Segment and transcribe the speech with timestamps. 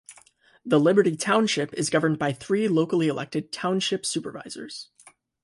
[0.65, 4.89] The Liberty Township is governed by three locally elected Township Supervisors.